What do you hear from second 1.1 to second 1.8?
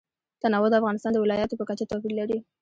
د ولایاتو په